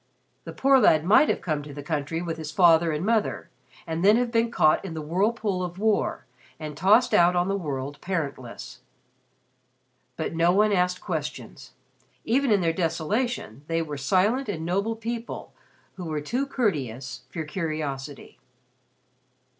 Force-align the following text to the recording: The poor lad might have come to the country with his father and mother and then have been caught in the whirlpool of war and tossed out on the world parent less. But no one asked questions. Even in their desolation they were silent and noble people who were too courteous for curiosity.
The 0.45 0.51
poor 0.51 0.79
lad 0.79 1.05
might 1.05 1.29
have 1.29 1.41
come 1.41 1.61
to 1.61 1.75
the 1.75 1.83
country 1.83 2.23
with 2.23 2.37
his 2.37 2.51
father 2.51 2.91
and 2.91 3.05
mother 3.05 3.51
and 3.85 4.03
then 4.03 4.15
have 4.17 4.31
been 4.31 4.49
caught 4.49 4.83
in 4.83 4.95
the 4.95 5.01
whirlpool 5.03 5.61
of 5.61 5.77
war 5.77 6.25
and 6.59 6.75
tossed 6.75 7.13
out 7.13 7.35
on 7.35 7.49
the 7.49 7.55
world 7.55 8.01
parent 8.01 8.39
less. 8.39 8.79
But 10.17 10.33
no 10.33 10.51
one 10.53 10.71
asked 10.71 11.01
questions. 11.01 11.73
Even 12.25 12.49
in 12.51 12.61
their 12.61 12.73
desolation 12.73 13.63
they 13.67 13.83
were 13.83 13.95
silent 13.95 14.49
and 14.49 14.65
noble 14.65 14.95
people 14.95 15.53
who 15.97 16.05
were 16.05 16.19
too 16.19 16.47
courteous 16.47 17.25
for 17.29 17.43
curiosity. 17.43 18.39